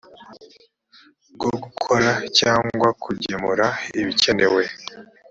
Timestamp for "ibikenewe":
3.99-4.63